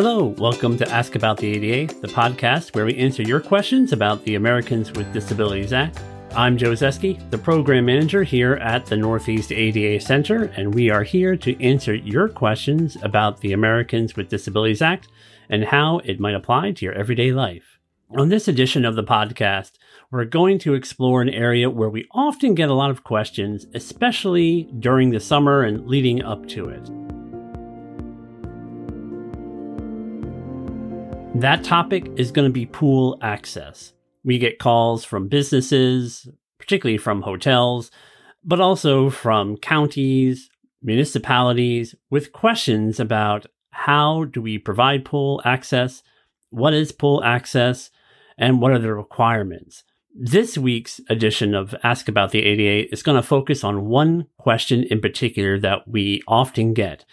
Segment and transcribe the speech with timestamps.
[0.00, 4.24] Hello, welcome to Ask About the ADA, the podcast where we answer your questions about
[4.24, 6.00] the Americans with Disabilities Act.
[6.36, 11.02] I'm Joe Zesski, the program manager here at the Northeast ADA Center, and we are
[11.02, 15.08] here to answer your questions about the Americans with Disabilities Act
[15.50, 17.80] and how it might apply to your everyday life.
[18.16, 19.72] On this edition of the podcast,
[20.12, 24.68] we're going to explore an area where we often get a lot of questions, especially
[24.78, 26.88] during the summer and leading up to it.
[31.40, 33.92] That topic is going to be pool access.
[34.24, 36.28] We get calls from businesses,
[36.58, 37.92] particularly from hotels,
[38.42, 40.50] but also from counties,
[40.82, 46.02] municipalities with questions about how do we provide pool access,
[46.50, 47.90] what is pool access,
[48.36, 49.84] and what are the requirements.
[50.12, 54.82] This week's edition of Ask About the ADA is going to focus on one question
[54.90, 57.04] in particular that we often get,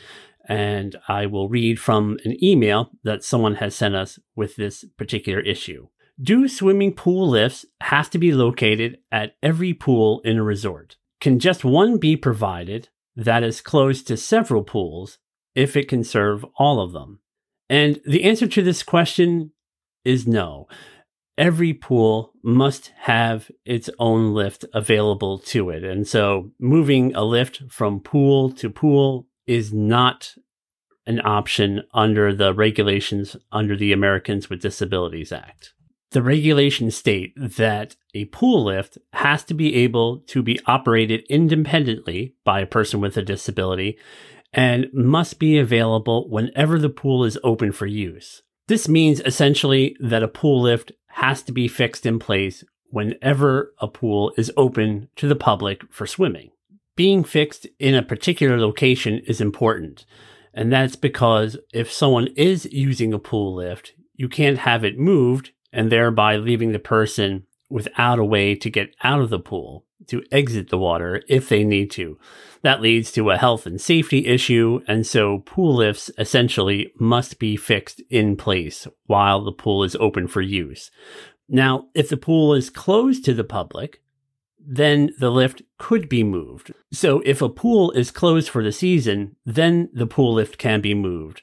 [0.47, 5.39] and I will read from an email that someone has sent us with this particular
[5.39, 5.87] issue.
[6.21, 10.95] Do swimming pool lifts have to be located at every pool in a resort?
[11.19, 15.17] Can just one be provided that is close to several pools
[15.55, 17.19] if it can serve all of them?
[17.69, 19.51] And the answer to this question
[20.03, 20.67] is no.
[21.37, 25.83] Every pool must have its own lift available to it.
[25.83, 30.35] And so moving a lift from pool to pool is not
[31.07, 35.73] an option under the regulations under the Americans with Disabilities Act.
[36.11, 42.35] The regulations state that a pool lift has to be able to be operated independently
[42.43, 43.97] by a person with a disability
[44.53, 48.43] and must be available whenever the pool is open for use.
[48.67, 53.87] This means essentially that a pool lift has to be fixed in place whenever a
[53.87, 56.51] pool is open to the public for swimming.
[56.95, 60.05] Being fixed in a particular location is important,
[60.53, 65.51] and that's because if someone is using a pool lift, you can't have it moved
[65.73, 70.23] and thereby leaving the person without a way to get out of the pool to
[70.31, 72.17] exit the water if they need to.
[72.61, 77.57] That leads to a health and safety issue, and so pool lifts essentially must be
[77.57, 80.91] fixed in place while the pool is open for use.
[81.49, 84.01] Now, if the pool is closed to the public,
[84.67, 86.73] then the lift could be moved.
[86.91, 90.93] So if a pool is closed for the season, then the pool lift can be
[90.93, 91.41] moved.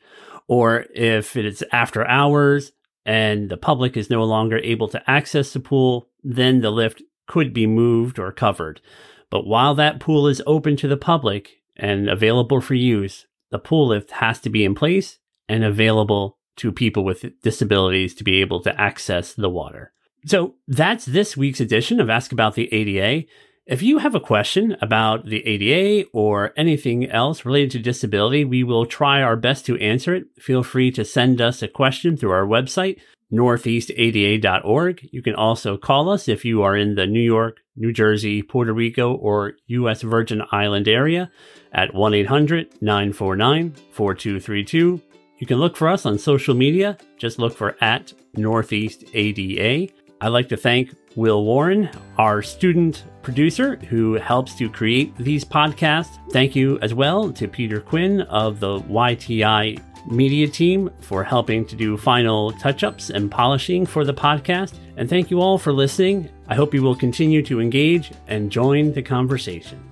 [0.48, 2.72] Or if it's after hours
[3.06, 7.52] and the public is no longer able to access the pool, then the lift could
[7.54, 8.80] be moved or covered.
[9.30, 13.88] But while that pool is open to the public and available for use, the pool
[13.88, 15.18] lift has to be in place
[15.48, 19.92] and available to people with disabilities to be able to access the water.
[20.26, 23.26] So that's this week's edition of Ask About the ADA.
[23.66, 28.64] If you have a question about the ADA or anything else related to disability, we
[28.64, 30.24] will try our best to answer it.
[30.38, 33.00] Feel free to send us a question through our website,
[33.32, 35.08] northeastada.org.
[35.12, 38.72] You can also call us if you are in the New York, New Jersey, Puerto
[38.72, 40.02] Rico, or U.S.
[40.02, 41.30] Virgin Island area
[41.72, 45.00] at 1 800 949 4232.
[45.38, 46.98] You can look for us on social media.
[47.16, 49.92] Just look for at Northeast ADA.
[50.22, 56.16] I'd like to thank Will Warren, our student producer who helps to create these podcasts.
[56.30, 61.74] Thank you as well to Peter Quinn of the YTI media team for helping to
[61.74, 64.74] do final touch ups and polishing for the podcast.
[64.96, 66.30] And thank you all for listening.
[66.46, 69.91] I hope you will continue to engage and join the conversation.